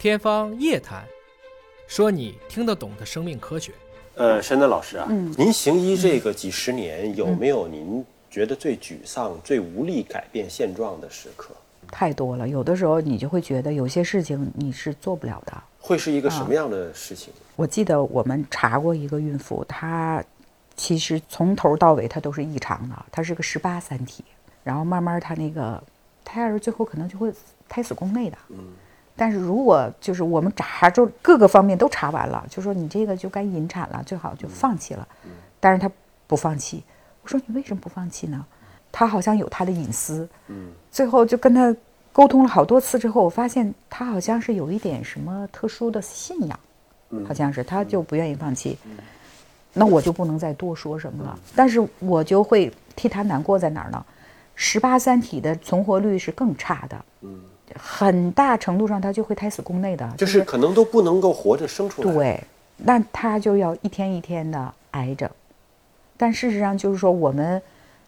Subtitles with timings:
[0.00, 1.04] 天方夜谭，
[1.86, 3.70] 说你听得懂的生命科学。
[4.14, 11.54] 呃，山丹老师啊，嗯您行医这个几十年，有没有您觉得最沮丧、最无力改变现状的时刻？
[11.92, 15.52] 太多了，有的时候你就会觉得有些事情你是做不了的。
[15.78, 17.30] 会是一个什么样的事情？
[17.54, 20.24] 我记得我们查过一个孕妇，她
[20.76, 24.24] 其实从头到尾她都是异常的，她是个十八三体，
[24.64, 25.82] 然后慢慢她那个
[26.24, 27.30] 胎儿最后可能就会
[27.68, 28.38] 胎死宫内的。
[28.48, 28.56] 嗯
[29.20, 35.06] 但是如果就是我们查就各个方面都查完了，就说你这个就该引产了，最好就放弃了。
[35.60, 35.90] 但是他
[36.26, 36.82] 不放弃，
[37.20, 38.42] 我说你为什么不放弃呢？
[38.90, 40.26] 他好像有他的隐私。
[40.48, 41.76] 嗯最后就跟他
[42.14, 46.58] 沟通了好多次之后，我发现他好像是有一点什么特殊的信仰。
[47.10, 48.78] 嗯好像是他就不愿意放弃，
[49.74, 51.38] 那我就不能再多说什么了。
[51.54, 54.02] 但是我就会替他难过在哪儿呢？
[54.54, 57.38] 十八三体的存活率是更差的，嗯，
[57.78, 62.12] 很大程度上他就会胎死宫内的，就是可能都不能够活着生出来。
[62.12, 62.44] 对，
[62.76, 65.30] 那他就要一天一天的挨着。
[66.16, 67.60] 但事实上就是说，我们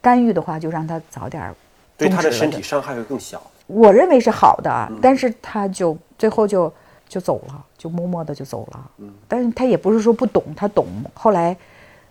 [0.00, 1.54] 干预的话，就让他早点儿
[1.96, 3.42] 对他的身体伤害会更小。
[3.66, 6.70] 我认为是好的，但是他就最后就
[7.08, 8.90] 就走了，就默默的就走了。
[8.98, 10.86] 嗯，但是他也不是说不懂，他懂。
[11.14, 11.56] 后来，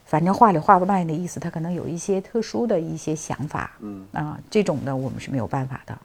[0.05, 3.69] 反正话里话外的意思，他可能有一些特殊的一些想法。
[3.81, 5.95] 嗯啊，这种的我们是没有办法的。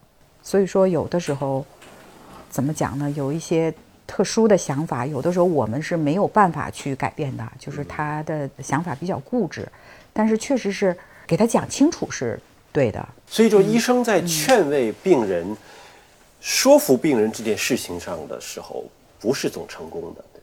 [0.48, 1.62] 所以说，有的时候
[2.48, 3.10] 怎么讲呢？
[3.10, 3.70] 有一些
[4.06, 9.68] 特殊的想法，有的时候我们是没有办法去改变的，就是他的想法比较固执，
[10.10, 12.40] 但是确实是给他讲清楚是
[12.72, 13.06] 对的。
[13.26, 15.54] 所以说，医生在劝慰病人、
[16.40, 18.86] 说服病人这件事情上的时候，
[19.20, 20.24] 不是总成功的。
[20.32, 20.40] 对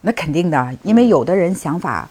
[0.00, 2.08] 那肯定的，因为有的人想法，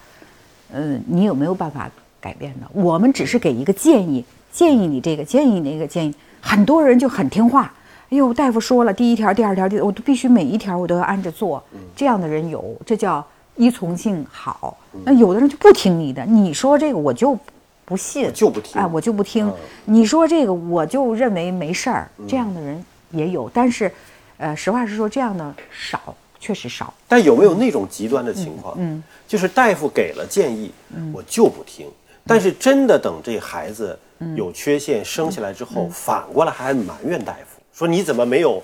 [0.73, 2.69] 嗯、你有没有办法改变呢？
[2.73, 6.13] 我们只是给一个建议，建议你这个，建议你那个，建议。
[6.45, 7.73] 很多人就很听话，
[8.11, 11.61] 哎呦，大夫说了，第一条、第二条，第我都必须每一条我都要按着做。
[11.95, 14.77] 这样的人有，这叫依从性好。
[15.03, 17.37] 那有的人就不听你的，你说这个我就
[17.83, 19.47] 不信，就不听哎，我就不听。
[19.47, 19.53] 嗯
[19.85, 23.91] 你说这个我就认为没事儿，这样的人也有，但是，
[24.37, 26.93] 呃，实话实说，这样的少，确实少。
[27.07, 28.75] 但有没有那种极端的情况？
[28.77, 30.71] 嗯，就是大夫给了建议，
[31.11, 31.87] 我就不听。
[32.27, 33.97] 但是真的等这孩子
[34.35, 38.61] 有缺陷生下来之后，反过来还埋怨大夫，说你怎么没有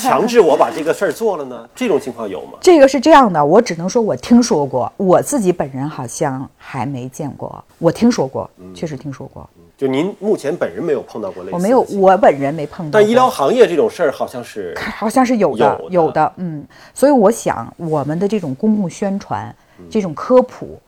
[0.00, 1.68] 强制我把这个事儿做了呢？
[1.74, 2.58] 这种情况有吗？
[2.60, 7.64] 这个是这样的，我只能说我听说过，我自己本人好像还没见过。
[7.78, 13.00] 我听说过，确实听说过，就您目前本人没有碰到过类似的我没有，我本人没碰到过。
[13.00, 16.66] 但医疗行业这种事儿好像是好像是有的，有的嗯。
[16.92, 19.54] 所以我想，我们的这种公共宣传，
[19.88, 20.80] 这种科普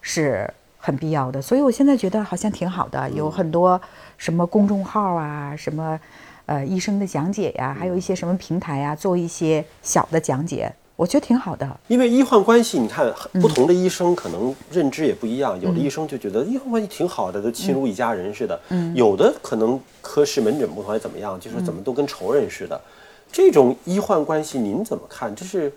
[0.00, 1.42] 是很必要的。
[1.42, 3.78] 所以我现在觉得好像挺好的，有很多
[4.16, 5.98] 什么公众号啊，什么
[6.46, 11.80] 呃医生的讲解呀，还有一些什么平台啊，做一些小的讲解，我觉得挺好的。
[11.88, 22.80] 因为医患关系，你看不同的医生可能认知也不一样，有的医生就觉得医患关系挺好的，都亲如一家人似的，嗯，有的可能科室门诊不同还怎么样，就说怎么都跟仇人似的。
[23.30, 25.34] 这种医患关系您怎么看？
[25.34, 25.70] 这是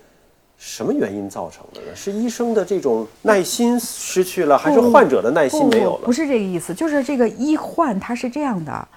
[0.64, 1.86] 什么原因造成的呢？
[1.92, 5.98] 是医生的这种耐心失去了，还是患者的耐心没有了？
[5.98, 8.88] 不不是这个意思，就是这个医患它是这样的，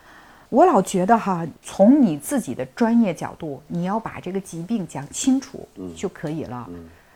[0.50, 5.68] 我老觉得哈，从你自己的专业角度，你要把这个疾病讲清楚
[5.98, 6.70] 就可以了。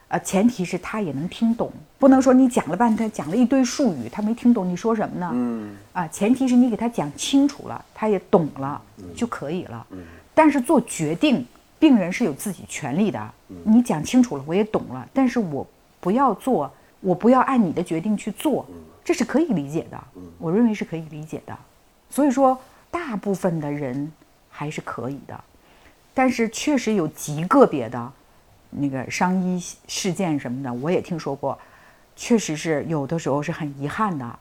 [0.07, 5.29] 呃，前提是他也能听懂，不能说你讲了半天，讲了一堆术语，他没听懂你说什么呢？
[5.31, 8.81] 嗯啊，前提是你给他讲清楚了，他也懂了
[9.15, 9.85] 就可以了。
[10.33, 11.45] 但是做决定，
[11.79, 13.33] 病人是有自己权利的。
[13.63, 15.65] 你讲清楚了，我也懂了，但是我
[15.99, 18.65] 不要做，我不要按你的决定去做，
[19.03, 19.97] 这是可以理解的。
[20.37, 21.57] 我认为是可以理解的。
[22.09, 22.59] 所以说，
[22.91, 24.11] 大部分的人
[24.49, 25.43] 还是可以的，
[26.13, 28.11] 但是确实有极个别的
[28.71, 31.57] 那个伤医事件什么的，我也听说过，
[32.15, 34.39] 确实是有的时候是很遗憾的。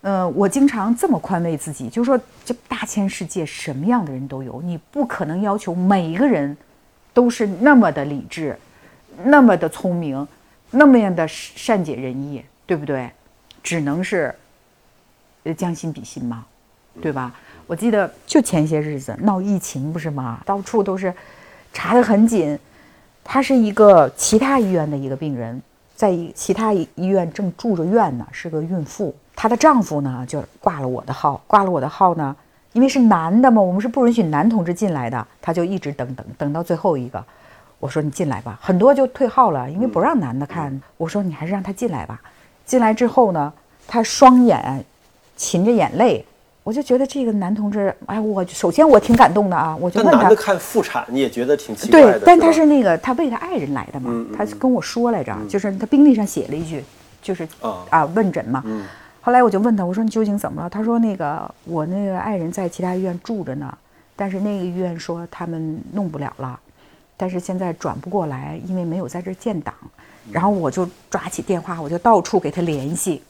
[0.00, 6.56] 呃，我经常这么宽慰自己，就说这大千世界什么样的人都有，你不可能要求每一个人
[7.12, 8.56] 都是那么的理智，
[9.24, 10.26] 那么的聪明，
[10.70, 13.10] 那么样的善解人意，对不对？
[13.60, 14.32] 只能是
[15.42, 16.46] 呃将心比心嘛，
[17.02, 17.34] 对吧？
[17.66, 20.40] 我记得就前些日子闹疫情不是吗？
[20.46, 21.12] 到处都是
[21.72, 22.56] 查得很紧。
[23.24, 25.60] 她是一个其他医院的一个病人，
[25.94, 29.14] 在其他医院正住着院呢，是个孕妇。
[29.40, 32.34] 她的丈夫呢就挂了我的号，挂了我的号呢，
[32.72, 37.24] 因为是男的嘛，我们是不允许男同志进来的，他就一直等等等到最后一个。
[37.78, 40.82] 我说你进来吧，很多就退号了，因为不让男的看。
[40.96, 42.20] 我说你还是让他进来吧。
[42.66, 43.52] 进来之后呢，
[43.86, 44.84] 他双眼
[45.38, 46.24] 噙着眼泪，
[46.64, 56.84] 我就觉得这个男同志，哎，我首先我挺感动的啊，我就问他那男的，看妇产，你也觉得挺奇怪的，，对但他是那个他为他爱人来的嘛，他跟我说来着，就是他病历上写了一句，
[57.22, 58.64] 就是啊啊问诊嘛。
[59.20, 60.70] 嗯后来我就问他，我说你究竟怎么了？
[60.70, 63.76] 他说那个我那个爱人在其他医院住着呢，
[64.16, 66.58] 但是那个医院说他们弄不了了，
[67.16, 69.74] 但是现在转不过来，因为没有在这儿建档。
[70.32, 73.22] 然后我就抓起电话，我就到处给他联系，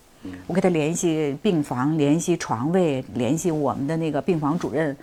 [0.46, 4.96] 我给他联系病房，联系床位，联系我们的那个病房主任。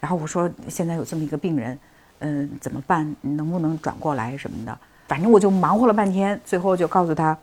[0.00, 1.78] 然后我说现在有这么一个病人，
[2.18, 3.14] 嗯，怎么办？
[3.22, 4.78] 能不能转过来什么的？
[5.06, 7.36] 反正我就忙活了半天，最后就告诉他，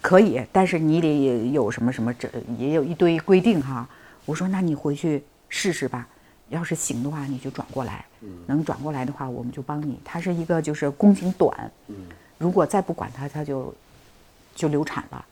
[0.00, 3.88] 可以，但是你得有什么什么，这也有一堆规定哈。
[4.24, 6.06] 我说那你回去试试吧，
[6.48, 8.04] 要是行的话你就转过来，
[8.46, 9.98] 能转过来的话我们就帮你。
[10.04, 11.70] 他是一个就是宫颈短，
[12.38, 13.74] 如果再不管他，他就
[14.54, 15.24] 就流产了。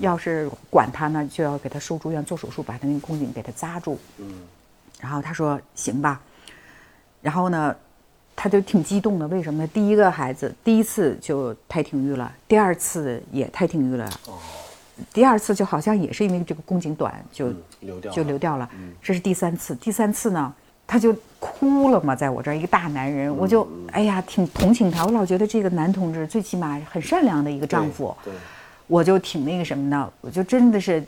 [0.00, 3.98] 要是管他呢，就要给他收住院做手术，把他那个宫颈给他扎住。
[5.00, 6.20] 然后他说行吧，
[7.20, 7.76] 然后呢，
[8.36, 9.68] 他就挺激动的，为什么呢？
[9.72, 14.10] 第一个孩子第一次就胎停育了，第二次也胎停育了，
[15.12, 18.14] 第二次就好像也是因为这个宫颈短就、嗯流掉了。
[18.14, 18.70] 嗯就流掉了，
[19.02, 20.52] 这是第三次，第三次呢。
[20.86, 23.48] 他就哭了嘛，在我这儿一个大男人，我嗯。
[23.48, 28.34] 就哎呀挺同情他，我老觉得这个男同志最起码很善良的一个丈夫，对。
[28.86, 31.02] 我就挺那个什么的，我就真的是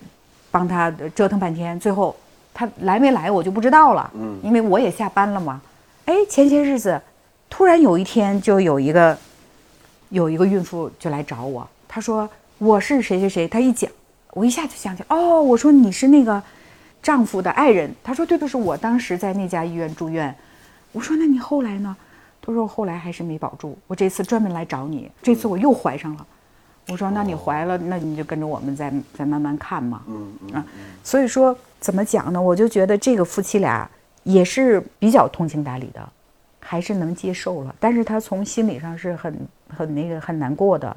[0.50, 2.17] 帮他折腾半天，最后
[2.55, 5.61] 他来没来我就不知道了，嗯，因为我也下班了嘛。
[6.06, 6.99] 哎，前些日子
[7.48, 9.16] 突然有一天就有一个
[10.10, 12.28] 有一个孕妇就来找我，她说
[12.58, 13.90] 我是谁谁谁，她一讲，
[14.32, 16.43] 我一下就想起哦，我说你是那个
[17.02, 20.34] 丈夫的爱人，她说对对，是我当时在那家医院住院，
[20.93, 21.96] 我说那你后来呢？
[22.43, 26.26] 她说后来还是没保住，我这次专门来找你，这次我又怀上了。
[26.88, 30.64] 我说：“那你怀了，那你就跟着我们再再慢慢看嘛。”嗯嗯啊，
[31.02, 32.40] 所以说怎么讲呢？
[32.40, 33.90] 我就觉得这个夫妻俩
[34.22, 36.08] 也是比较通情达理的，
[36.68, 37.74] 还是能接受了。
[37.78, 40.96] 但是她从心理上是很很那个很难过的，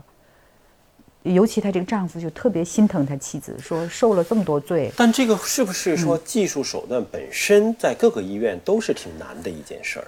[1.24, 10.08] 尤其她这个丈夫就特别心疼他妻子，说受了这么多罪，但这个是不是说嗯技术手段本身在各个医院都是挺难的一件事儿？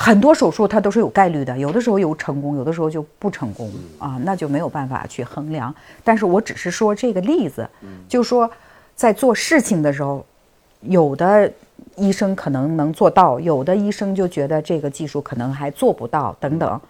[0.00, 3.68] 很多手术它都是有概率的，有的时候有成功，有的时候就不成功
[3.98, 5.74] 啊，那就没有办法去衡量。
[6.04, 7.68] 但是我只是说这个例子，
[8.08, 8.48] 就说
[8.94, 10.24] 在做事情的时候，
[10.82, 11.52] 有的
[11.98, 16.80] 医生可能能做到，有的医生就觉得这个技术可能还做不到等等。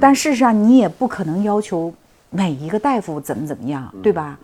[0.00, 1.92] 但事实上，你也不可能要求
[2.30, 4.38] 每一个大夫怎么怎么样，对吧？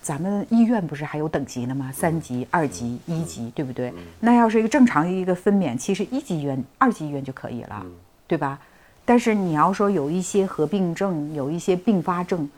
[0.00, 1.90] 咱们医院不是还有等级呢吗？
[1.92, 3.92] 三级、二级、一级，对不对？
[4.20, 7.84] 那要是一个正常一个分娩，其实一级医院、二级医院就可以了，
[8.26, 8.58] 对吧？
[9.04, 12.48] 但是你要说有一些合并症、有一些并发症，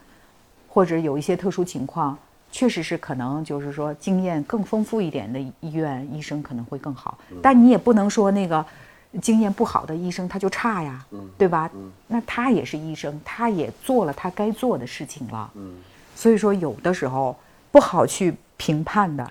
[0.69, 2.17] 或者有一些特殊情况，
[2.53, 7.19] 确实是可能就是说经验更丰富一点的医院医生可能会更好。
[7.43, 8.65] 但你也不能说那个
[9.21, 11.05] 经验不好的医生他就差呀，
[11.37, 11.69] 对吧？
[12.07, 15.51] 那他也是医生，他也做了他该做的事情了。
[16.15, 17.37] 所以说，有的时候
[17.71, 19.29] 不好去评判的。